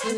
[0.00, 0.14] 是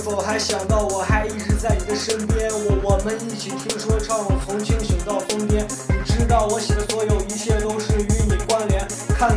[0.00, 2.50] 否还想到我还一直在你的身边？
[2.52, 5.66] 我我们一起听说唱，从清醒到疯癫。
[5.88, 8.86] 你知道我写的所有一切都是与你关联。
[9.18, 9.34] 看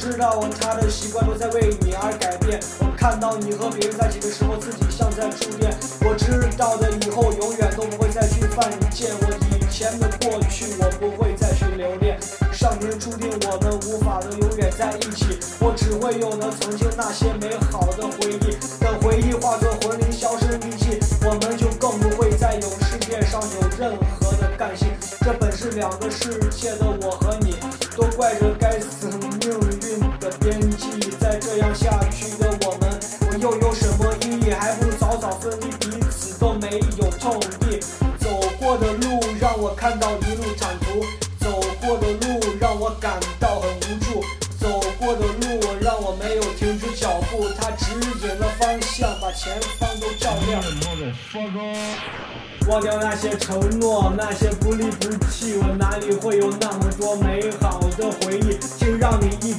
[0.00, 2.58] 知道我他的习惯都在为你而改变。
[2.80, 5.76] 我看到你和别人在一起的时候，自己像在触电。
[6.00, 9.12] 我知道的以后永远都不会再去犯贱。
[9.20, 12.16] 我以前的过去，我不会再去留恋。
[12.50, 18.56] 上天注定我们无法能永远在一起，我只会有那曾经那些美好的回忆。
[18.80, 20.96] 等回忆化作魂灵消失匿迹，
[21.28, 24.86] 我们就更不会再有世界上有任何的干系。
[25.20, 26.72] 这本是两个世界
[39.70, 41.00] 我看到一路坦途，
[41.38, 44.20] 走过的路让我感到很无助，
[44.58, 50.60] 走过的路让我没有停止脚步，它指引了方向，把前方都照亮。
[52.68, 58.58] 忘掉那些承诺，那些不离不弃，我哪里会有那么多美好的回忆？
[58.76, 59.54] 请让你一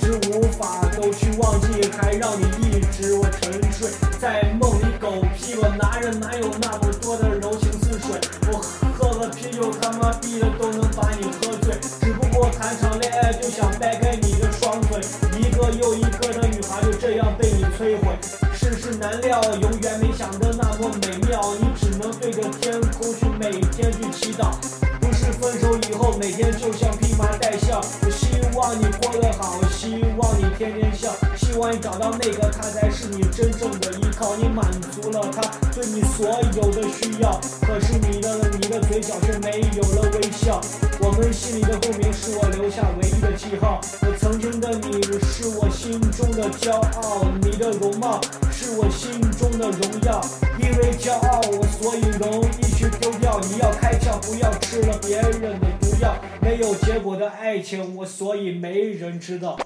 [19.12, 24.56] 原料，永远没想的那么美妙，你只能对着天空去每天去祈祷。
[25.02, 34.66] 不是分手以后每天就像披麻戴孝，我希望你过得好，希望你天天笑，希望你找到那个他才是你真正的依靠，你满
[34.96, 35.42] 足了他
[35.76, 36.26] 对你所
[36.56, 37.38] 有的需要，
[37.68, 40.62] 可是你的你的嘴角却没有了微笑。
[41.04, 48.20] 我们心里的共鸣是我留下唯一的记号，我曾经的你是我心中的骄傲，你的容貌
[48.52, 50.22] 是我心中的荣耀，
[50.58, 53.40] 因为骄傲我所以容易去丢掉。
[53.42, 56.16] 你要开窍，不要吃了别人的毒药。
[56.42, 59.58] 没有结果的爱情，我所以没人知道。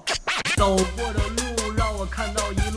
[0.56, 2.75] 走过的路让我看到一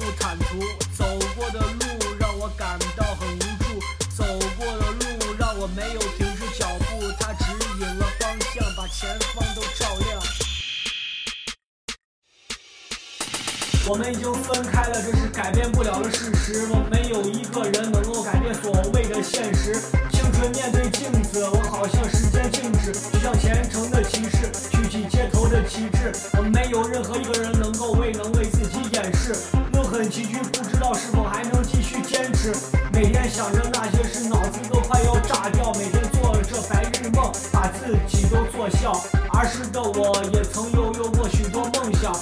[13.90, 16.68] 我们已经分开了，这是改变不了的事实。
[16.70, 19.74] 我没有一个人能够改变所谓的现实。
[20.12, 26.14] 青春面对镜子，我好像时间静止，就像虔诚的骑士举起街头的旗帜。
[26.38, 29.36] 我没有任何一个人能够为能为自己掩饰。
[29.74, 32.54] 怒恨崎岖，不知道是否还能继续坚持。
[32.94, 35.74] 每天想着那些事，脑子都快要炸掉。
[35.74, 38.94] 每天做着白日梦，把自己都做笑。
[39.34, 42.14] 儿时的我也曾拥有过许多梦想。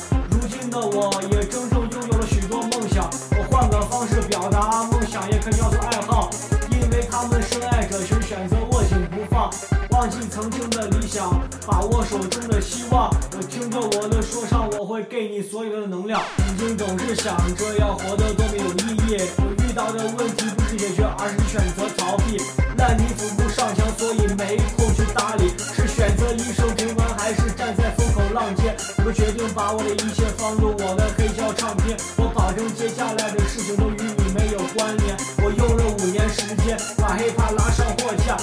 [9.98, 13.10] 放，忘记曾经的理想，把握手中的希望。
[13.36, 16.22] 我听着我的说唱，我会给你所有的能量。
[16.38, 22.38] 曾经总是想着要活得多么有意义，我遇到的问题不是解决，而是选择逃避。
[22.78, 28.78] 烂泥扶不上墙，所以没空去搭理，是选择一生平凡，还是站在风口浪尖？
[29.04, 35.18] 我决定把我的一切放入我的黑胶唱片，我保证接下来的事情都与你没有关联。
[35.42, 38.38] 我用了五年时间把 hiphop 拉上货架，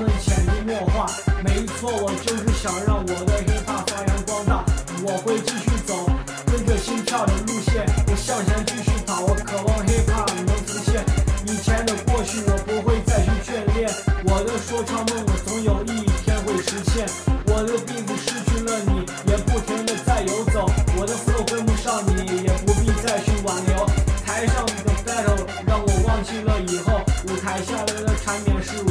[0.00, 1.06] 们潜移默化。
[1.44, 4.64] 没错，我就是想让我的 hiphop 发扬光大。
[5.04, 6.08] 我会继续走，
[6.50, 11.04] 跟着心跳的路线，我向前继续跑，我渴望 hiphop 能实现。
[11.46, 13.88] 以前的过去我不会再去眷恋，
[14.24, 17.06] 我的说唱梦我总有一天会实现。
[17.46, 20.68] 我的鼻子失去了你，也不停的在游走，
[20.98, 23.86] 我的 flow 跟不上你，也不必再去挽留。
[24.26, 28.90] 台上的 battle 让我忘记了以后，舞台下来的缠绵是我